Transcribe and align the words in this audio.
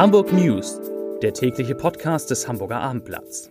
Hamburg 0.00 0.32
News, 0.32 0.80
der 1.20 1.34
tägliche 1.34 1.74
Podcast 1.74 2.30
des 2.30 2.48
Hamburger 2.48 2.80
Abendblatts. 2.80 3.50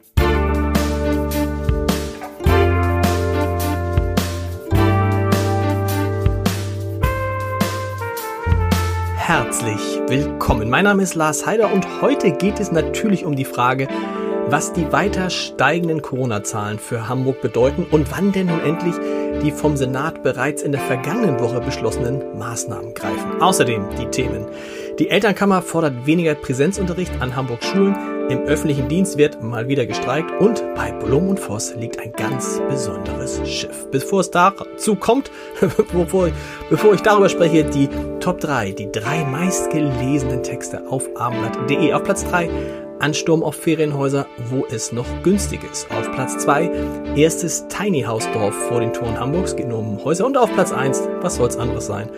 Herzlich 9.16 10.02
willkommen. 10.07 10.71
Mein 10.71 10.85
Name 10.85 11.04
ist 11.04 11.13
Lars 11.13 11.45
Heider 11.45 11.71
und 11.71 12.02
heute 12.02 12.31
geht 12.31 12.59
es 12.59 12.71
natürlich 12.71 13.25
um 13.25 13.36
die 13.36 13.45
Frage, 13.45 13.88
was 14.52 14.73
die 14.73 14.91
weiter 14.91 15.29
steigenden 15.29 16.02
Corona-Zahlen 16.02 16.79
für 16.79 17.07
Hamburg 17.07 17.41
bedeuten 17.41 17.86
und 17.89 18.11
wann 18.11 18.31
denn 18.31 18.48
nun 18.48 18.61
endlich 18.61 18.95
die 19.43 19.52
vom 19.52 19.77
Senat 19.77 20.23
bereits 20.23 20.63
in 20.63 20.71
der 20.71 20.81
vergangenen 20.81 21.39
Woche 21.39 21.61
beschlossenen 21.61 22.38
Maßnahmen 22.38 22.93
greifen. 22.93 23.41
Außerdem 23.41 23.85
die 23.99 24.08
Themen. 24.08 24.45
Die 24.98 25.09
Elternkammer 25.09 25.62
fordert 25.62 26.05
weniger 26.05 26.35
Präsenzunterricht 26.35 27.22
an 27.22 27.35
Hamburgs 27.35 27.67
Schulen, 27.67 27.95
im 28.30 28.44
öffentlichen 28.44 28.88
Dienst 28.88 29.17
wird 29.17 29.41
mal 29.41 29.67
wieder 29.67 29.88
gestreikt 29.88 30.31
und 30.39 30.63
bei 30.75 30.91
Blum 30.91 31.30
und 31.30 31.39
Voss 31.39 31.73
liegt 31.75 32.00
ein 32.00 32.11
ganz 32.11 32.61
besonderes 32.70 33.41
Schiff. 33.50 33.88
Bevor 33.89 34.20
es 34.20 34.30
dazu 34.30 34.95
kommt, 34.95 35.31
bevor, 35.91 36.27
ich, 36.27 36.34
bevor 36.70 36.94
ich 36.94 37.02
darüber 37.02 37.27
spreche, 37.30 37.63
die 37.63 37.89
Top 38.20 38.39
3, 38.39 38.72
die 38.72 38.91
drei 38.91 39.23
meistgelesenen 39.23 40.44
Texte 40.44 40.84
auf 40.88 41.09
abendblatt.de. 41.16 41.94
Auf 41.94 42.03
Platz 42.03 42.23
3 42.25 42.50
Ansturm 42.99 43.44
auf 43.44 43.55
Ferienhäuser, 43.55 44.27
wo 44.49 44.66
es 44.70 44.91
noch 44.91 45.08
günstig 45.23 45.62
ist. 45.70 45.89
Auf 45.91 46.12
Platz 46.12 46.38
2 46.39 47.16
erstes 47.16 47.67
Tiny 47.67 48.02
House 48.02 48.27
Dorf 48.34 48.55
vor 48.67 48.81
den 48.81 48.94
Toren 48.94 49.20
Hamburgs, 49.20 49.55
geht 49.55 49.67
nur 49.67 49.80
um 49.80 50.03
Häuser. 50.03 50.25
Und 50.25 50.38
auf 50.38 50.53
Platz 50.53 50.72
1, 50.72 51.08
was 51.22 51.35
soll's 51.35 51.58
anderes 51.58 51.85
sein? 51.85 52.09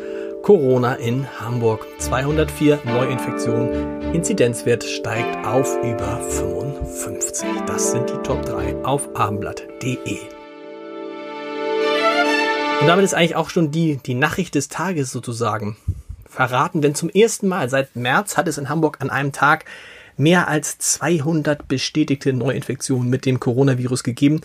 Corona 0.41 0.95
in 0.95 1.27
Hamburg. 1.39 1.85
204 1.99 2.79
Neuinfektionen. 2.85 4.13
Inzidenzwert 4.13 4.83
steigt 4.83 5.45
auf 5.45 5.77
über 5.83 6.19
55. 6.29 7.47
Das 7.67 7.91
sind 7.91 8.09
die 8.09 8.17
Top 8.23 8.43
3 8.45 8.83
auf 8.83 9.15
abendblatt.de. 9.15 10.17
Und 12.81 12.87
damit 12.87 13.05
ist 13.05 13.13
eigentlich 13.13 13.35
auch 13.35 13.51
schon 13.51 13.69
die, 13.69 13.97
die 13.97 14.15
Nachricht 14.15 14.55
des 14.55 14.67
Tages 14.67 15.11
sozusagen 15.11 15.77
verraten, 16.27 16.81
denn 16.81 16.95
zum 16.95 17.09
ersten 17.09 17.47
Mal 17.47 17.69
seit 17.69 17.95
März 17.95 18.37
hat 18.37 18.47
es 18.47 18.57
in 18.57 18.69
Hamburg 18.69 18.97
an 19.01 19.11
einem 19.11 19.31
Tag 19.31 19.65
mehr 20.17 20.47
als 20.47 20.77
200 20.77 21.67
bestätigte 21.67 22.33
Neuinfektionen 22.33 23.09
mit 23.09 23.25
dem 23.25 23.39
Coronavirus 23.39 24.03
gegeben. 24.03 24.41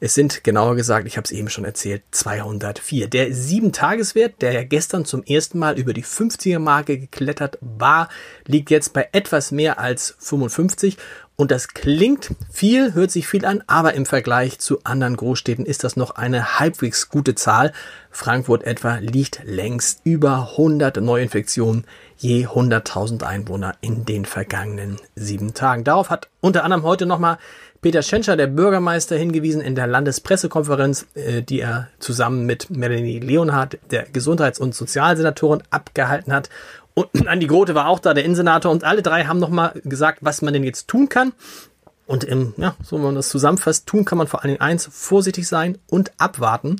Es 0.00 0.14
sind 0.14 0.44
genauer 0.44 0.76
gesagt, 0.76 1.06
ich 1.06 1.16
habe 1.16 1.24
es 1.24 1.32
eben 1.32 1.48
schon 1.48 1.64
erzählt, 1.64 2.02
204. 2.10 3.08
Der 3.08 3.30
7-Tageswert, 3.30 4.42
der 4.42 4.52
ja 4.52 4.62
gestern 4.62 5.04
zum 5.04 5.22
ersten 5.22 5.58
Mal 5.58 5.78
über 5.78 5.94
die 5.94 6.04
50er-Marke 6.04 6.98
geklettert 6.98 7.58
war, 7.60 8.08
liegt 8.46 8.70
jetzt 8.70 8.92
bei 8.92 9.08
etwas 9.12 9.50
mehr 9.50 9.78
als 9.78 10.14
55 10.18 10.98
und 11.36 11.50
das 11.50 11.68
klingt 11.68 12.30
viel, 12.50 12.94
hört 12.94 13.10
sich 13.10 13.26
viel 13.26 13.44
an, 13.44 13.64
aber 13.66 13.94
im 13.94 14.06
Vergleich 14.06 14.60
zu 14.60 14.78
anderen 14.84 15.16
Großstädten 15.16 15.66
ist 15.66 15.82
das 15.82 15.96
noch 15.96 16.12
eine 16.12 16.60
halbwegs 16.60 17.08
gute 17.08 17.34
Zahl. 17.34 17.72
Frankfurt 18.10 18.62
etwa 18.62 18.96
liegt 18.98 19.40
längst 19.44 20.00
über 20.04 20.50
100 20.52 20.98
Neuinfektionen 20.98 21.84
je 22.16 22.46
100.000 22.46 23.24
Einwohner 23.24 23.74
in 23.80 24.04
den 24.04 24.24
vergangenen 24.24 24.98
sieben 25.16 25.54
Tagen. 25.54 25.82
Darauf 25.82 26.10
hat 26.10 26.28
unter 26.40 26.62
anderem 26.62 26.84
heute 26.84 27.04
nochmal 27.04 27.38
Peter 27.84 28.00
Schenscher, 28.00 28.38
der 28.38 28.46
Bürgermeister, 28.46 29.14
hingewiesen 29.14 29.60
in 29.60 29.74
der 29.74 29.86
Landespressekonferenz, 29.86 31.04
äh, 31.12 31.42
die 31.42 31.60
er 31.60 31.88
zusammen 31.98 32.46
mit 32.46 32.70
Melanie 32.70 33.18
Leonhardt, 33.18 33.76
der 33.90 34.04
Gesundheits- 34.04 34.58
und 34.58 34.74
Sozialsenatorin, 34.74 35.62
abgehalten 35.68 36.32
hat. 36.32 36.48
Und 36.94 37.08
Andi 37.28 37.46
Grote 37.46 37.74
war 37.74 37.88
auch 37.88 37.98
da, 37.98 38.14
der 38.14 38.24
Innensenator, 38.24 38.72
und 38.72 38.84
alle 38.84 39.02
drei 39.02 39.24
haben 39.24 39.38
nochmal 39.38 39.78
gesagt, 39.84 40.20
was 40.22 40.40
man 40.40 40.54
denn 40.54 40.64
jetzt 40.64 40.88
tun 40.88 41.10
kann. 41.10 41.34
Und 42.06 42.24
im, 42.24 42.54
ja, 42.56 42.74
so 42.82 42.96
wenn 42.96 43.04
man 43.04 43.16
das 43.16 43.28
zusammenfasst, 43.28 43.86
tun 43.86 44.06
kann 44.06 44.16
man 44.16 44.28
vor 44.28 44.42
allen 44.42 44.52
Dingen 44.52 44.62
eins, 44.62 44.88
vorsichtig 44.90 45.46
sein 45.46 45.76
und 45.90 46.10
abwarten, 46.16 46.76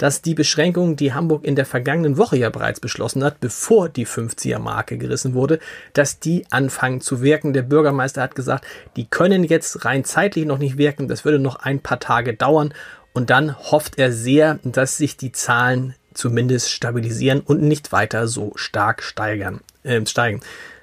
dass 0.00 0.22
die 0.22 0.34
Beschränkungen, 0.34 0.96
die 0.96 1.12
Hamburg 1.12 1.44
in 1.44 1.56
der 1.56 1.66
vergangenen 1.66 2.16
Woche 2.16 2.38
ja 2.38 2.48
bereits 2.48 2.80
beschlossen 2.80 3.22
hat, 3.22 3.38
bevor 3.38 3.90
die 3.90 4.06
50er-Marke 4.06 4.96
gerissen 4.96 5.34
wurde, 5.34 5.58
dass 5.92 6.18
die 6.18 6.46
anfangen 6.50 7.02
zu 7.02 7.20
wirken. 7.20 7.52
Der 7.52 7.60
Bürgermeister 7.60 8.22
hat 8.22 8.34
gesagt, 8.34 8.64
die 8.96 9.04
können 9.04 9.44
jetzt 9.44 9.84
rein 9.84 10.04
zeitlich 10.04 10.46
noch 10.46 10.56
nicht 10.56 10.78
wirken, 10.78 11.06
das 11.06 11.26
würde 11.26 11.38
noch 11.38 11.56
ein 11.56 11.80
paar 11.80 12.00
Tage 12.00 12.32
dauern. 12.32 12.72
Und 13.12 13.28
dann 13.28 13.58
hofft 13.58 13.98
er 13.98 14.10
sehr, 14.10 14.58
dass 14.62 14.96
sich 14.96 15.18
die 15.18 15.32
Zahlen 15.32 15.94
zumindest 16.14 16.70
stabilisieren 16.70 17.40
und 17.40 17.60
nicht 17.60 17.92
weiter 17.92 18.26
so 18.26 18.52
stark 18.54 19.02
steigern, 19.02 19.60
äh, 19.82 20.04
steigen. 20.06 20.40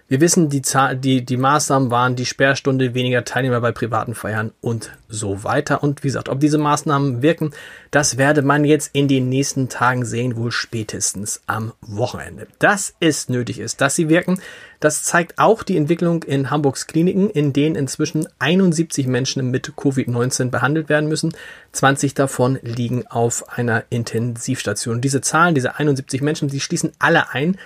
Wir 0.10 0.22
wissen, 0.22 0.48
die, 0.48 0.62
Zahl, 0.62 0.96
die, 0.96 1.26
die 1.26 1.36
Maßnahmen 1.36 1.92
waren 1.92 2.16
die 2.16 2.26
Sperrstunde, 2.26 2.94
weniger 2.94 3.26
Teilnehmer 3.26 3.60
bei 3.60 3.74
privaten 3.74 4.16
Feiern 4.16 4.54
und 4.62 4.92
so 5.10 5.44
weiter. 5.44 5.84
Und 5.84 6.02
wie 6.02 6.08
gesagt, 6.08 6.30
ob 6.30 6.40
diese 6.40 6.58
Maßnahmen 6.58 7.22
wirken, 7.22 7.52
das 7.92 8.18
werde 8.18 8.42
man 8.42 8.64
jetzt 8.64 8.92
in 8.94 9.10
den 9.10 9.28
nächsten 9.28 9.68
Tagen 9.68 10.06
sehen, 10.06 10.38
wohl 10.38 10.54
spätestens 10.54 11.42
am 11.46 11.74
Wochenende. 11.82 12.48
Dass 12.60 12.94
es 13.02 13.28
nötig 13.28 13.60
ist, 13.60 13.82
dass 13.82 13.96
sie 13.96 14.08
wirken, 14.08 14.40
das 14.80 15.04
zeigt 15.04 15.40
auch 15.40 15.62
die 15.62 15.76
Entwicklung 15.76 16.24
in 16.24 16.52
Hamburgs 16.52 16.88
Kliniken, 16.88 17.30
in 17.30 17.52
denen 17.52 17.76
inzwischen 17.76 18.30
71 18.40 19.08
Menschen 19.08 19.52
mit 19.52 19.74
Covid-19 19.76 20.52
behandelt 20.52 20.88
werden 20.88 21.10
müssen. 21.10 21.34
20 21.74 22.14
davon 22.14 22.60
liegen 22.62 23.06
auf 23.08 23.58
einer 23.58 23.84
Intensivstation. 23.90 25.02
Diese 25.02 25.20
Zahlen, 25.20 25.54
diese 25.54 25.76
71 25.76 26.22
Menschen, 26.22 26.48
die 26.48 26.62
schließen 26.62 26.94
alle 26.98 27.32
ein. 27.32 27.58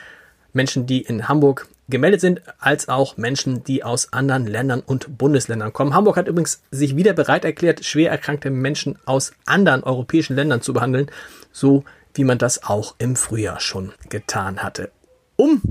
Menschen, 0.53 0.87
die 0.87 1.01
in 1.01 1.29
Hamburg 1.29 1.67
gemeldet 1.91 2.21
sind, 2.21 2.41
als 2.59 2.89
auch 2.89 3.17
Menschen, 3.17 3.63
die 3.63 3.83
aus 3.83 4.11
anderen 4.13 4.47
Ländern 4.47 4.79
und 4.79 5.17
Bundesländern 5.17 5.73
kommen. 5.73 5.93
Hamburg 5.93 6.17
hat 6.17 6.27
übrigens 6.27 6.63
sich 6.71 6.95
wieder 6.95 7.13
bereit 7.13 7.45
erklärt, 7.45 7.85
schwer 7.85 8.09
erkrankte 8.09 8.49
Menschen 8.49 8.97
aus 9.05 9.33
anderen 9.45 9.83
europäischen 9.83 10.35
Ländern 10.35 10.61
zu 10.61 10.73
behandeln, 10.73 11.11
so 11.51 11.83
wie 12.13 12.23
man 12.23 12.37
das 12.37 12.63
auch 12.63 12.95
im 12.97 13.15
Frühjahr 13.15 13.59
schon 13.59 13.93
getan 14.09 14.63
hatte. 14.63 14.91
Um 15.35 15.61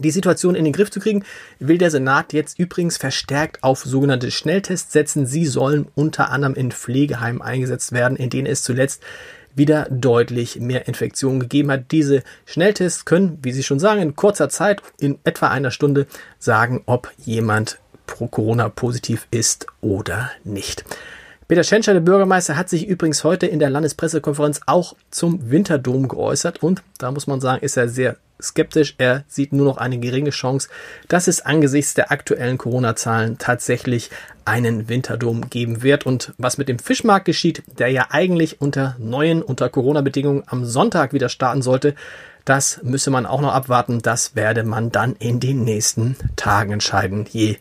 die 0.00 0.10
Situation 0.10 0.54
in 0.54 0.64
den 0.64 0.72
Griff 0.72 0.90
zu 0.90 1.00
kriegen, 1.00 1.24
will 1.58 1.78
der 1.78 1.90
Senat 1.90 2.32
jetzt 2.32 2.58
übrigens 2.58 2.96
verstärkt 2.96 3.62
auf 3.62 3.82
sogenannte 3.82 4.30
Schnelltests 4.30 4.92
setzen. 4.92 5.26
Sie 5.26 5.46
sollen 5.46 5.88
unter 5.94 6.30
anderem 6.30 6.54
in 6.54 6.70
Pflegeheimen 6.70 7.42
eingesetzt 7.42 7.92
werden, 7.92 8.16
in 8.16 8.30
denen 8.30 8.46
es 8.46 8.62
zuletzt 8.62 9.02
wieder 9.58 9.86
deutlich 9.90 10.60
mehr 10.60 10.88
Infektionen 10.88 11.40
gegeben 11.40 11.70
hat. 11.70 11.90
Diese 11.92 12.22
Schnelltests 12.46 13.04
können, 13.04 13.38
wie 13.42 13.52
Sie 13.52 13.62
schon 13.62 13.78
sagen, 13.78 14.00
in 14.00 14.16
kurzer 14.16 14.48
Zeit, 14.48 14.82
in 14.98 15.18
etwa 15.24 15.48
einer 15.48 15.70
Stunde, 15.70 16.06
sagen, 16.38 16.82
ob 16.86 17.12
jemand 17.18 17.78
pro 18.06 18.26
Corona 18.26 18.68
positiv 18.68 19.26
ist 19.30 19.66
oder 19.80 20.30
nicht. 20.44 20.84
Peter 21.48 21.64
Schenscher, 21.64 21.94
der 21.94 22.00
Bürgermeister, 22.00 22.58
hat 22.58 22.68
sich 22.68 22.86
übrigens 22.86 23.24
heute 23.24 23.46
in 23.46 23.58
der 23.58 23.70
Landespressekonferenz 23.70 24.60
auch 24.66 24.94
zum 25.10 25.50
Winterdom 25.50 26.06
geäußert 26.06 26.62
und 26.62 26.82
da 26.98 27.10
muss 27.10 27.26
man 27.26 27.40
sagen, 27.40 27.64
ist 27.64 27.78
er 27.78 27.88
sehr 27.88 28.16
skeptisch. 28.40 28.94
Er 28.98 29.24
sieht 29.28 29.54
nur 29.54 29.64
noch 29.64 29.78
eine 29.78 29.98
geringe 29.98 30.28
Chance, 30.28 30.68
dass 31.08 31.26
es 31.26 31.40
angesichts 31.40 31.94
der 31.94 32.12
aktuellen 32.12 32.58
Corona-Zahlen 32.58 33.38
tatsächlich 33.38 34.10
einen 34.44 34.90
Winterdom 34.90 35.48
geben 35.48 35.82
wird. 35.82 36.04
Und 36.04 36.34
was 36.36 36.58
mit 36.58 36.68
dem 36.68 36.78
Fischmarkt 36.78 37.24
geschieht, 37.24 37.62
der 37.78 37.88
ja 37.88 38.08
eigentlich 38.10 38.60
unter 38.60 38.94
neuen, 38.98 39.42
unter 39.42 39.70
Corona-Bedingungen 39.70 40.44
am 40.46 40.66
Sonntag 40.66 41.14
wieder 41.14 41.30
starten 41.30 41.62
sollte, 41.62 41.94
das 42.44 42.80
müsse 42.82 43.10
man 43.10 43.26
auch 43.26 43.40
noch 43.40 43.54
abwarten. 43.54 44.00
Das 44.00 44.36
werde 44.36 44.64
man 44.64 44.92
dann 44.92 45.16
in 45.18 45.40
den 45.40 45.64
nächsten 45.64 46.16
Tagen 46.36 46.72
entscheiden, 46.72 47.26
je 47.30 47.56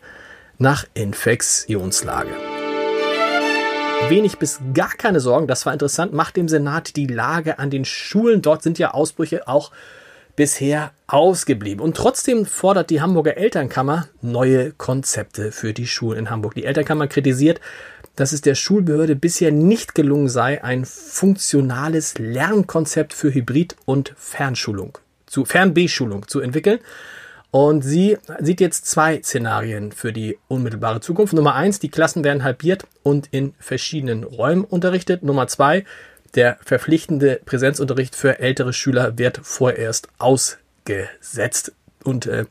nach 0.57 0.85
Infektionslage. 0.93 2.46
Wenig 4.09 4.37
bis 4.37 4.61
gar 4.73 4.91
keine 4.91 5.19
Sorgen, 5.19 5.47
das 5.47 5.65
war 5.65 5.73
interessant, 5.73 6.13
macht 6.13 6.37
dem 6.37 6.47
Senat 6.47 6.95
die 6.95 7.07
Lage 7.07 7.59
an 7.59 7.69
den 7.69 7.83
Schulen. 7.83 8.41
Dort 8.41 8.63
sind 8.63 8.79
ja 8.79 8.91
Ausbrüche 8.91 9.47
auch 9.47 9.71
bisher 10.37 10.91
ausgeblieben. 11.07 11.83
Und 11.83 11.97
trotzdem 11.97 12.45
fordert 12.45 12.89
die 12.89 13.01
Hamburger 13.01 13.35
Elternkammer 13.35 14.07
neue 14.21 14.71
Konzepte 14.71 15.51
für 15.51 15.73
die 15.73 15.87
Schulen 15.87 16.19
in 16.19 16.29
Hamburg. 16.29 16.55
Die 16.55 16.63
Elternkammer 16.63 17.07
kritisiert, 17.07 17.59
dass 18.15 18.31
es 18.31 18.41
der 18.41 18.55
Schulbehörde 18.55 19.15
bisher 19.15 19.51
nicht 19.51 19.93
gelungen 19.93 20.29
sei, 20.29 20.63
ein 20.63 20.85
funktionales 20.85 22.17
Lernkonzept 22.17 23.13
für 23.13 23.33
Hybrid- 23.33 23.75
und 23.85 24.13
Fernschulung, 24.15 24.97
zu 25.25 25.43
Fern-B-Schulung 25.43 26.27
zu 26.27 26.39
entwickeln. 26.39 26.79
Und 27.51 27.81
sie 27.81 28.17
sieht 28.39 28.61
jetzt 28.61 28.87
zwei 28.87 29.21
Szenarien 29.21 29.91
für 29.91 30.11
die 30.11 30.37
unmittelbare 30.47 30.99
Zukunft. 30.99 31.33
Nummer 31.33 31.55
eins, 31.55 31.79
die 31.79 31.89
Klassen 31.89 32.23
werden 32.23 32.43
halbiert 32.43 32.85
und 33.03 33.27
in 33.31 33.53
verschiedenen 33.59 34.23
Räumen 34.23 34.63
unterrichtet. 34.65 35.23
Nummer 35.23 35.47
zwei, 35.47 35.85
der 36.35 36.57
verpflichtende 36.63 37.39
Präsenzunterricht 37.45 38.15
für 38.15 38.39
ältere 38.39 38.73
Schüler 38.73 39.17
wird 39.17 39.39
vorerst 39.41 40.09
ausgesetzt. 40.17 41.71
Und 42.03 42.25
äh, 42.27 42.45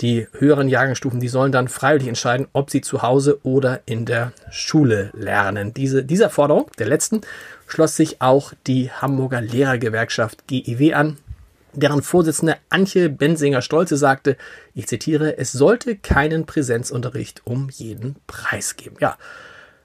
die 0.00 0.26
höheren 0.32 0.68
Jahrgangsstufen, 0.68 1.20
die 1.20 1.28
sollen 1.28 1.52
dann 1.52 1.68
freiwillig 1.68 2.08
entscheiden, 2.08 2.48
ob 2.52 2.70
sie 2.70 2.80
zu 2.80 3.02
Hause 3.02 3.38
oder 3.44 3.80
in 3.86 4.04
der 4.04 4.32
Schule 4.50 5.10
lernen. 5.14 5.72
Diese, 5.72 6.02
dieser 6.02 6.28
Forderung, 6.28 6.68
der 6.78 6.86
letzten, 6.86 7.20
schloss 7.68 7.96
sich 7.96 8.20
auch 8.20 8.52
die 8.66 8.90
Hamburger 8.90 9.40
Lehrergewerkschaft 9.40 10.48
GIW 10.48 10.94
an. 10.94 11.18
Deren 11.74 12.02
Vorsitzende 12.02 12.56
Antje 12.68 13.08
Bensinger-Stolze 13.08 13.96
sagte, 13.96 14.36
ich 14.74 14.86
zitiere, 14.86 15.38
es 15.38 15.52
sollte 15.52 15.96
keinen 15.96 16.46
Präsenzunterricht 16.46 17.42
um 17.44 17.68
jeden 17.70 18.16
Preis 18.26 18.76
geben. 18.76 18.96
Ja, 19.00 19.16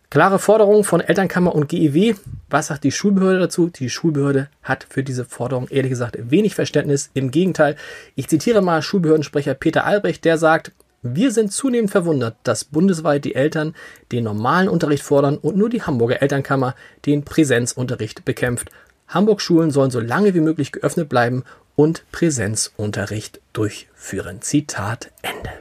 klare 0.09 0.39
Forderung 0.39 0.83
von 0.83 1.01
Elternkammer 1.01 1.53
und 1.53 1.69
GEW. 1.69 2.15
Was 2.49 2.67
sagt 2.67 2.83
die 2.83 2.91
Schulbehörde 2.91 3.39
dazu? 3.39 3.69
Die 3.69 3.89
Schulbehörde 3.89 4.49
hat 4.63 4.85
für 4.89 5.03
diese 5.03 5.25
Forderung 5.25 5.67
ehrlich 5.69 5.91
gesagt 5.91 6.17
wenig 6.19 6.55
Verständnis. 6.55 7.09
Im 7.13 7.31
Gegenteil, 7.31 7.75
ich 8.15 8.27
zitiere 8.27 8.61
mal 8.61 8.81
Schulbehördensprecher 8.81 9.53
Peter 9.53 9.85
Albrecht, 9.85 10.25
der 10.25 10.37
sagt, 10.37 10.71
wir 11.03 11.31
sind 11.31 11.53
zunehmend 11.53 11.91
verwundert, 11.91 12.35
dass 12.43 12.65
bundesweit 12.65 13.23
die 13.23 13.35
Eltern 13.35 13.75
den 14.11 14.23
normalen 14.23 14.67
Unterricht 14.67 15.03
fordern 15.03 15.37
und 15.37 15.55
nur 15.55 15.69
die 15.69 15.83
Hamburger 15.83 16.21
Elternkammer 16.21 16.75
den 17.05 17.23
Präsenzunterricht 17.23 18.25
bekämpft. 18.25 18.69
Hamburg-Schulen 19.07 19.71
sollen 19.71 19.91
so 19.91 19.99
lange 19.99 20.33
wie 20.33 20.41
möglich 20.41 20.71
geöffnet 20.71 21.07
bleiben 21.07 21.43
und 21.77 22.03
Präsenzunterricht 22.11 23.39
durchführen. 23.53 24.41
Zitat 24.41 25.11
Ende. 25.21 25.51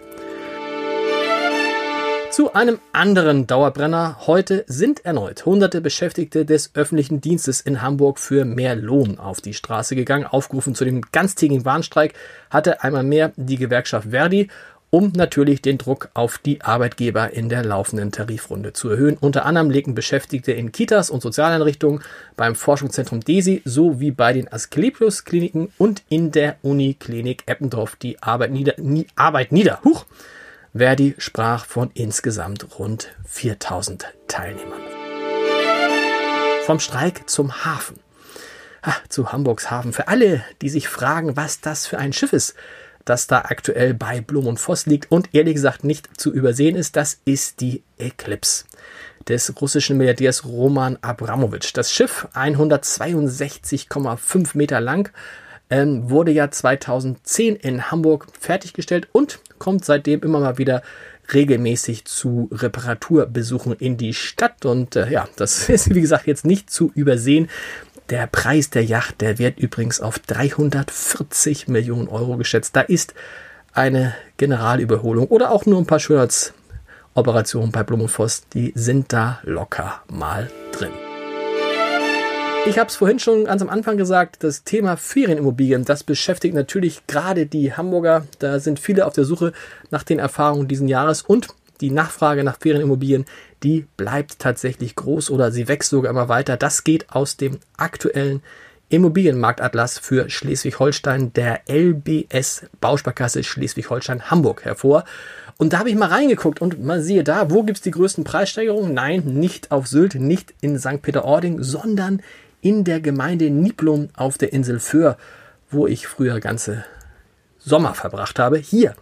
Zu 2.30 2.52
einem 2.54 2.80
anderen 2.92 3.46
Dauerbrenner. 3.46 4.26
Heute 4.26 4.64
sind 4.66 5.04
erneut 5.04 5.46
hunderte 5.46 5.80
Beschäftigte 5.80 6.44
des 6.44 6.70
öffentlichen 6.74 7.20
Dienstes 7.20 7.60
in 7.60 7.82
Hamburg 7.82 8.18
für 8.18 8.44
mehr 8.44 8.76
Lohn 8.76 9.18
auf 9.18 9.40
die 9.40 9.54
Straße 9.54 9.94
gegangen. 9.94 10.26
Aufgerufen 10.26 10.74
zu 10.74 10.84
dem 10.84 11.02
ganztägigen 11.12 11.64
Warnstreik 11.64 12.14
hatte 12.50 12.82
einmal 12.82 13.04
mehr 13.04 13.32
die 13.36 13.56
Gewerkschaft 13.56 14.10
Verdi 14.10 14.48
um 14.90 15.12
natürlich 15.14 15.62
den 15.62 15.78
Druck 15.78 16.10
auf 16.14 16.38
die 16.38 16.62
Arbeitgeber 16.62 17.32
in 17.32 17.48
der 17.48 17.64
laufenden 17.64 18.12
Tarifrunde 18.12 18.72
zu 18.72 18.88
erhöhen. 18.88 19.16
Unter 19.20 19.44
anderem 19.44 19.70
legten 19.70 19.94
Beschäftigte 19.94 20.52
in 20.52 20.72
Kitas 20.72 21.10
und 21.10 21.22
Sozialeinrichtungen, 21.22 22.02
beim 22.36 22.54
Forschungszentrum 22.54 23.20
DESI 23.20 23.62
sowie 23.64 24.10
bei 24.10 24.32
den 24.32 24.50
Asklepios-Kliniken 24.50 25.72
und 25.78 26.02
in 26.08 26.30
der 26.32 26.56
Uniklinik 26.62 27.42
Eppendorf 27.46 27.96
die 27.96 28.22
Arbeit 28.22 28.52
nieder. 28.52 28.74
Nie, 28.78 29.06
Arbeit 29.16 29.52
nieder. 29.52 29.80
Huch! 29.84 30.06
Verdi 30.74 31.14
sprach 31.18 31.64
von 31.64 31.90
insgesamt 31.94 32.78
rund 32.78 33.08
4000 33.24 34.06
Teilnehmern. 34.28 34.80
Vom 36.64 36.80
Streik 36.80 37.28
zum 37.30 37.64
Hafen. 37.64 38.00
Ah, 38.82 38.94
zu 39.08 39.32
Hamburgs 39.32 39.70
Hafen. 39.70 39.92
Für 39.92 40.08
alle, 40.08 40.44
die 40.62 40.68
sich 40.68 40.88
fragen, 40.88 41.36
was 41.36 41.60
das 41.60 41.86
für 41.86 41.98
ein 41.98 42.12
Schiff 42.12 42.32
ist, 42.32 42.54
das 43.06 43.26
da 43.26 43.46
aktuell 43.46 43.94
bei 43.94 44.20
Blum 44.20 44.46
und 44.46 44.60
Voss 44.60 44.84
liegt 44.84 45.10
und 45.10 45.32
ehrlich 45.32 45.54
gesagt 45.54 45.84
nicht 45.84 46.20
zu 46.20 46.30
übersehen 46.32 46.76
ist, 46.76 46.96
das 46.96 47.18
ist 47.24 47.62
die 47.62 47.82
Eclipse 47.96 48.66
des 49.28 49.60
russischen 49.60 49.96
Milliardärs 49.96 50.44
Roman 50.44 50.98
Abramowitsch. 51.00 51.70
Das 51.74 51.92
Schiff, 51.92 52.28
162,5 52.34 54.56
Meter 54.56 54.80
lang, 54.80 55.10
ähm, 55.70 56.10
wurde 56.10 56.30
ja 56.30 56.50
2010 56.50 57.56
in 57.56 57.90
Hamburg 57.90 58.26
fertiggestellt 58.38 59.08
und 59.12 59.40
kommt 59.58 59.84
seitdem 59.84 60.20
immer 60.20 60.40
mal 60.40 60.58
wieder 60.58 60.82
regelmäßig 61.32 62.04
zu 62.04 62.48
Reparaturbesuchen 62.52 63.72
in 63.74 63.96
die 63.96 64.14
Stadt. 64.14 64.64
Und 64.64 64.96
äh, 64.96 65.10
ja, 65.10 65.28
das 65.36 65.68
ist 65.68 65.94
wie 65.94 66.00
gesagt 66.00 66.26
jetzt 66.26 66.44
nicht 66.44 66.70
zu 66.70 66.90
übersehen. 66.94 67.48
Der 68.08 68.28
Preis 68.28 68.70
der 68.70 68.84
Yacht, 68.84 69.20
der 69.20 69.40
wird 69.40 69.58
übrigens 69.58 70.00
auf 70.00 70.20
340 70.20 71.66
Millionen 71.66 72.06
Euro 72.06 72.36
geschätzt. 72.36 72.76
Da 72.76 72.82
ist 72.82 73.14
eine 73.72 74.14
Generalüberholung 74.36 75.26
oder 75.26 75.50
auch 75.50 75.66
nur 75.66 75.80
ein 75.80 75.86
paar 75.86 75.98
Schönheitsoperationen 75.98 77.72
bei 77.72 77.82
Blumenfoss, 77.82 78.44
die 78.54 78.72
sind 78.76 79.12
da 79.12 79.40
locker 79.42 80.04
mal 80.08 80.48
drin. 80.70 80.92
Ich 82.66 82.78
habe 82.78 82.88
es 82.88 82.96
vorhin 82.96 83.18
schon 83.18 83.44
ganz 83.46 83.60
am 83.60 83.68
Anfang 83.68 83.96
gesagt, 83.96 84.44
das 84.44 84.62
Thema 84.62 84.96
Ferienimmobilien, 84.96 85.84
das 85.84 86.04
beschäftigt 86.04 86.54
natürlich 86.54 87.08
gerade 87.08 87.46
die 87.46 87.72
Hamburger. 87.72 88.24
Da 88.38 88.60
sind 88.60 88.78
viele 88.78 89.06
auf 89.06 89.14
der 89.14 89.24
Suche 89.24 89.52
nach 89.90 90.04
den 90.04 90.20
Erfahrungen 90.20 90.68
diesen 90.68 90.86
Jahres 90.86 91.22
und 91.22 91.48
die 91.80 91.90
Nachfrage 91.90 92.44
nach 92.44 92.58
Ferienimmobilien, 92.60 93.24
die 93.62 93.86
bleibt 93.96 94.38
tatsächlich 94.38 94.96
groß 94.96 95.30
oder 95.30 95.50
sie 95.52 95.68
wächst 95.68 95.90
sogar 95.90 96.10
immer 96.10 96.28
weiter. 96.28 96.56
Das 96.56 96.84
geht 96.84 97.10
aus 97.10 97.36
dem 97.36 97.58
aktuellen 97.76 98.42
Immobilienmarktatlas 98.88 99.98
für 99.98 100.30
Schleswig-Holstein 100.30 101.32
der 101.32 101.62
LBS 101.68 102.66
Bausparkasse 102.80 103.42
Schleswig-Holstein 103.42 104.30
Hamburg 104.30 104.64
hervor. 104.64 105.04
Und 105.56 105.72
da 105.72 105.80
habe 105.80 105.90
ich 105.90 105.96
mal 105.96 106.08
reingeguckt 106.08 106.60
und 106.60 106.84
man 106.84 107.02
siehe 107.02 107.24
da, 107.24 107.50
wo 107.50 107.64
gibt 107.64 107.78
es 107.78 107.82
die 107.82 107.90
größten 107.90 108.24
Preissteigerungen? 108.24 108.94
Nein, 108.94 109.22
nicht 109.24 109.72
auf 109.72 109.88
Sylt, 109.88 110.14
nicht 110.14 110.54
in 110.60 110.78
St. 110.78 111.02
Peter-Ording, 111.02 111.62
sondern 111.62 112.22
in 112.60 112.84
der 112.84 113.00
Gemeinde 113.00 113.50
Niblum 113.50 114.08
auf 114.16 114.38
der 114.38 114.52
Insel 114.52 114.78
Föhr, 114.78 115.16
wo 115.70 115.86
ich 115.86 116.06
früher 116.06 116.38
ganze 116.38 116.84
Sommer 117.58 117.94
verbracht 117.94 118.38
habe. 118.38 118.58
Hier 118.58 118.94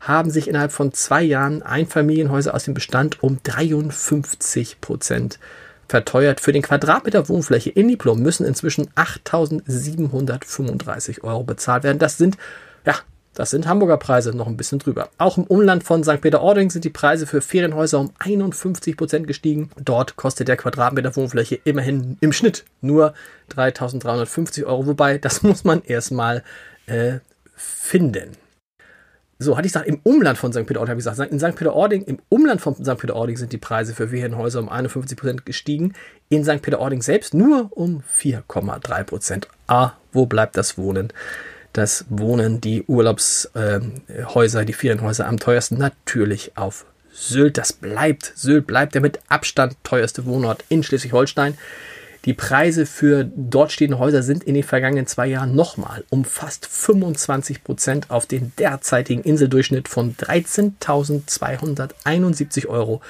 haben 0.00 0.30
sich 0.30 0.48
innerhalb 0.48 0.72
von 0.72 0.92
zwei 0.92 1.22
Jahren 1.22 1.62
Einfamilienhäuser 1.62 2.54
aus 2.54 2.64
dem 2.64 2.74
Bestand 2.74 3.22
um 3.22 3.38
53 3.42 4.80
Prozent 4.80 5.38
verteuert. 5.88 6.40
Für 6.40 6.52
den 6.52 6.62
Quadratmeter 6.62 7.28
Wohnfläche 7.28 7.70
in 7.70 7.88
Diplom 7.88 8.20
müssen 8.20 8.46
inzwischen 8.46 8.88
8.735 8.90 11.22
Euro 11.22 11.44
bezahlt 11.44 11.84
werden. 11.84 11.98
Das 11.98 12.16
sind, 12.16 12.38
ja, 12.86 12.94
das 13.34 13.50
sind 13.50 13.66
Hamburger 13.66 13.98
Preise, 13.98 14.34
noch 14.34 14.46
ein 14.46 14.56
bisschen 14.56 14.78
drüber. 14.78 15.10
Auch 15.18 15.36
im 15.36 15.44
Umland 15.44 15.84
von 15.84 16.02
St. 16.02 16.20
Peter-Ording 16.20 16.70
sind 16.70 16.84
die 16.84 16.90
Preise 16.90 17.26
für 17.26 17.42
Ferienhäuser 17.42 18.00
um 18.00 18.12
51 18.18 18.96
Prozent 18.96 19.26
gestiegen. 19.26 19.70
Dort 19.82 20.16
kostet 20.16 20.48
der 20.48 20.56
Quadratmeter 20.56 21.14
Wohnfläche 21.16 21.60
immerhin 21.64 22.16
im 22.20 22.32
Schnitt 22.32 22.64
nur 22.80 23.12
3.350 23.54 24.64
Euro, 24.64 24.86
wobei 24.86 25.18
das 25.18 25.42
muss 25.42 25.64
man 25.64 25.82
erstmal 25.82 26.42
äh, 26.86 27.18
finden. 27.54 28.30
So, 29.42 29.56
hatte 29.56 29.66
ich 29.66 29.72
gesagt, 29.72 29.88
im 29.88 30.00
Umland 30.02 30.36
von 30.36 30.52
St. 30.52 30.66
Peter-Ording, 30.66 30.90
habe 30.90 31.00
ich 31.00 31.06
gesagt, 31.06 31.32
in 31.32 31.40
St. 31.40 31.56
Peter-Ording, 31.56 32.02
im 32.02 32.18
Umland 32.28 32.60
von 32.60 32.74
St. 32.74 32.98
Peter-Ording 32.98 33.38
sind 33.38 33.54
die 33.54 33.58
Preise 33.58 33.94
für 33.94 34.08
Ferienhäuser 34.08 34.60
um 34.60 34.68
51 34.68 35.16
Prozent 35.16 35.46
gestiegen. 35.46 35.94
In 36.28 36.44
St. 36.44 36.60
Peter-Ording 36.60 37.00
selbst 37.00 37.32
nur 37.32 37.70
um 37.70 38.02
4,3 38.20 39.02
Prozent. 39.04 39.48
Ah, 39.66 39.92
wo 40.12 40.26
bleibt 40.26 40.58
das 40.58 40.76
Wohnen? 40.76 41.10
Das 41.72 42.04
Wohnen, 42.10 42.60
die 42.60 42.82
Urlaubshäuser, 42.82 44.64
die 44.66 44.74
Ferienhäuser 44.74 45.26
am 45.26 45.38
teuersten 45.38 45.78
natürlich 45.78 46.58
auf 46.58 46.84
Sylt. 47.10 47.56
Das 47.56 47.72
bleibt, 47.72 48.32
Sylt 48.34 48.66
bleibt 48.66 48.94
der 48.94 49.00
mit 49.00 49.20
Abstand 49.28 49.74
teuerste 49.84 50.26
Wohnort 50.26 50.64
in 50.68 50.82
Schleswig-Holstein. 50.82 51.56
Die 52.26 52.34
Preise 52.34 52.84
für 52.84 53.24
dort 53.24 53.72
stehende 53.72 53.98
Häuser 53.98 54.22
sind 54.22 54.44
in 54.44 54.52
den 54.54 54.62
vergangenen 54.62 55.06
zwei 55.06 55.26
Jahren 55.26 55.54
nochmal 55.54 56.04
um 56.10 56.26
fast 56.26 56.66
25 56.66 57.64
Prozent 57.64 58.10
auf 58.10 58.26
den 58.26 58.52
derzeitigen 58.58 59.22
Inseldurchschnitt 59.22 59.88
von 59.88 60.14
13.271 60.16 62.66
Euro 62.66 63.00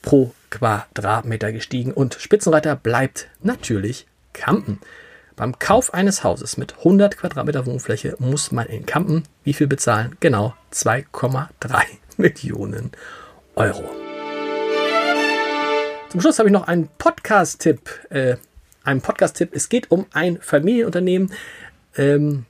pro 0.00 0.32
Quadratmeter 0.50 1.52
gestiegen. 1.52 1.92
Und 1.92 2.16
Spitzenreiter 2.18 2.74
bleibt 2.74 3.28
natürlich 3.42 4.06
Kampen. 4.32 4.80
Beim 5.36 5.58
Kauf 5.58 5.92
eines 5.92 6.24
Hauses 6.24 6.56
mit 6.56 6.78
100 6.78 7.18
Quadratmeter 7.18 7.66
Wohnfläche 7.66 8.16
muss 8.18 8.50
man 8.50 8.66
in 8.66 8.86
Kampen 8.86 9.24
wie 9.44 9.52
viel 9.52 9.66
bezahlen? 9.66 10.16
Genau 10.20 10.54
2,3 10.72 11.82
Millionen 12.16 12.92
Euro. 13.54 14.07
Zum 16.08 16.22
Schluss 16.22 16.38
habe 16.38 16.48
ich 16.48 16.52
noch 16.54 16.66
einen 16.66 16.88
Podcast-Tipp. 16.96 17.90
Äh, 18.08 18.36
einen 18.82 19.02
Podcast-Tipp. 19.02 19.50
Es 19.52 19.68
geht 19.68 19.90
um 19.90 20.06
ein 20.14 20.38
Familienunternehmen 20.40 21.30
ähm, 21.98 22.46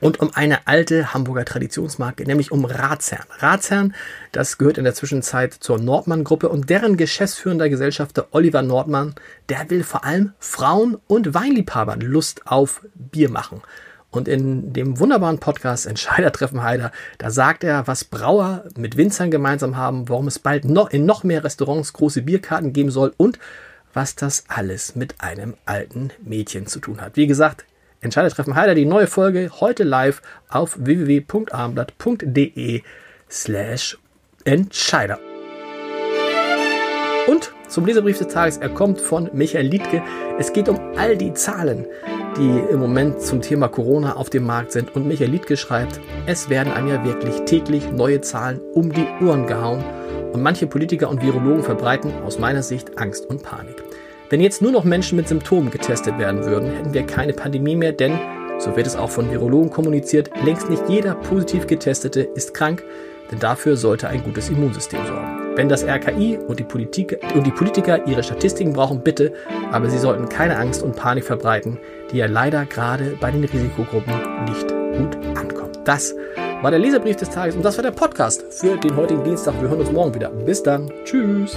und 0.00 0.18
um 0.18 0.32
eine 0.34 0.66
alte 0.66 1.14
Hamburger 1.14 1.44
Traditionsmarke, 1.44 2.24
nämlich 2.24 2.50
um 2.50 2.64
Ratsherrn. 2.64 3.28
Ratsherrn, 3.38 3.94
das 4.32 4.58
gehört 4.58 4.76
in 4.76 4.82
der 4.82 4.94
Zwischenzeit 4.94 5.54
zur 5.54 5.78
Nordmann-Gruppe 5.78 6.48
und 6.48 6.68
deren 6.68 6.96
geschäftsführender 6.96 7.68
Gesellschafter 7.68 8.26
Oliver 8.32 8.62
Nordmann, 8.62 9.14
der 9.48 9.70
will 9.70 9.84
vor 9.84 10.04
allem 10.04 10.32
Frauen 10.40 10.98
und 11.06 11.32
Weinliebhabern 11.32 12.00
Lust 12.00 12.48
auf 12.48 12.84
Bier 12.96 13.30
machen. 13.30 13.62
Und 14.14 14.28
in 14.28 14.72
dem 14.72 15.00
wunderbaren 15.00 15.40
Podcast 15.40 15.86
Entscheider 15.86 16.30
treffen 16.30 16.62
Heider, 16.62 16.92
da 17.18 17.30
sagt 17.30 17.64
er, 17.64 17.88
was 17.88 18.04
Brauer 18.04 18.62
mit 18.76 18.96
Winzern 18.96 19.32
gemeinsam 19.32 19.76
haben, 19.76 20.08
warum 20.08 20.28
es 20.28 20.38
bald 20.38 20.64
noch 20.64 20.90
in 20.90 21.04
noch 21.04 21.24
mehr 21.24 21.42
Restaurants 21.42 21.92
große 21.92 22.22
Bierkarten 22.22 22.72
geben 22.72 22.92
soll 22.92 23.12
und 23.16 23.40
was 23.92 24.14
das 24.14 24.44
alles 24.46 24.94
mit 24.94 25.20
einem 25.20 25.54
alten 25.66 26.10
Mädchen 26.22 26.68
zu 26.68 26.78
tun 26.78 27.00
hat. 27.00 27.16
Wie 27.16 27.26
gesagt, 27.26 27.64
Entscheider 28.00 28.30
treffen 28.30 28.54
Heider, 28.54 28.76
die 28.76 28.84
neue 28.84 29.08
Folge 29.08 29.50
heute 29.60 29.82
live 29.82 30.22
auf 30.48 30.76
www.abendblatt.de 30.78 32.82
slash 33.28 33.98
Entscheider. 34.44 35.18
Und 37.26 37.52
zum 37.68 37.86
Leserbrief 37.86 38.18
des 38.18 38.28
Tages, 38.28 38.58
er 38.58 38.68
kommt 38.68 39.00
von 39.00 39.30
Michael 39.32 39.66
Liedke. 39.66 40.02
Es 40.38 40.52
geht 40.52 40.68
um 40.68 40.78
all 40.96 41.16
die 41.16 41.32
Zahlen, 41.32 41.86
die 42.36 42.72
im 42.72 42.80
Moment 42.80 43.20
zum 43.20 43.40
Thema 43.40 43.68
Corona 43.68 44.16
auf 44.16 44.30
dem 44.30 44.44
Markt 44.44 44.72
sind. 44.72 44.94
Und 44.94 45.06
Michael 45.06 45.30
Liedke 45.30 45.56
schreibt, 45.56 46.00
es 46.26 46.48
werden 46.48 46.72
einem 46.72 46.88
ja 46.88 47.04
wirklich 47.04 47.40
täglich 47.46 47.90
neue 47.90 48.20
Zahlen 48.20 48.60
um 48.74 48.92
die 48.92 49.06
Ohren 49.24 49.46
gehauen. 49.46 49.84
Und 50.32 50.42
manche 50.42 50.66
Politiker 50.66 51.08
und 51.08 51.22
Virologen 51.22 51.62
verbreiten 51.62 52.12
aus 52.24 52.38
meiner 52.38 52.62
Sicht 52.62 52.98
Angst 52.98 53.26
und 53.26 53.42
Panik. 53.42 53.82
Wenn 54.30 54.40
jetzt 54.40 54.62
nur 54.62 54.72
noch 54.72 54.84
Menschen 54.84 55.16
mit 55.16 55.28
Symptomen 55.28 55.70
getestet 55.70 56.18
werden 56.18 56.44
würden, 56.44 56.70
hätten 56.70 56.94
wir 56.94 57.04
keine 57.04 57.34
Pandemie 57.34 57.76
mehr, 57.76 57.92
denn 57.92 58.18
so 58.58 58.74
wird 58.76 58.86
es 58.86 58.96
auch 58.96 59.10
von 59.10 59.30
Virologen 59.30 59.70
kommuniziert, 59.70 60.30
längst 60.44 60.70
nicht 60.70 60.88
jeder 60.88 61.14
positiv 61.14 61.66
getestete 61.66 62.22
ist 62.22 62.54
krank, 62.54 62.82
denn 63.30 63.38
dafür 63.38 63.76
sollte 63.76 64.08
ein 64.08 64.22
gutes 64.22 64.48
Immunsystem 64.48 65.04
sorgen. 65.06 65.43
Wenn 65.56 65.68
das 65.68 65.84
RKI 65.84 66.38
und 66.48 66.58
die, 66.58 66.64
Politik 66.64 67.20
und 67.34 67.46
die 67.46 67.52
Politiker 67.52 68.04
ihre 68.06 68.24
Statistiken 68.24 68.72
brauchen, 68.72 69.02
bitte, 69.02 69.32
aber 69.70 69.88
sie 69.88 69.98
sollten 69.98 70.28
keine 70.28 70.56
Angst 70.56 70.82
und 70.82 70.96
Panik 70.96 71.24
verbreiten, 71.24 71.78
die 72.10 72.16
ja 72.16 72.26
leider 72.26 72.66
gerade 72.66 73.16
bei 73.20 73.30
den 73.30 73.44
Risikogruppen 73.44 74.14
nicht 74.46 74.68
gut 74.68 75.16
ankommt. 75.36 75.78
Das 75.84 76.14
war 76.60 76.72
der 76.72 76.80
Leserbrief 76.80 77.16
des 77.16 77.30
Tages 77.30 77.54
und 77.54 77.64
das 77.64 77.76
war 77.76 77.84
der 77.84 77.92
Podcast 77.92 78.44
für 78.50 78.76
den 78.76 78.96
heutigen 78.96 79.22
Dienstag. 79.22 79.54
Wir 79.60 79.68
hören 79.68 79.80
uns 79.80 79.92
morgen 79.92 80.14
wieder. 80.14 80.30
Bis 80.30 80.62
dann. 80.62 80.90
Tschüss. 81.04 81.56